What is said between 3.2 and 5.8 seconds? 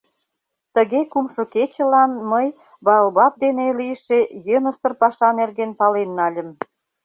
дене лийше йӧнысыр паша нерген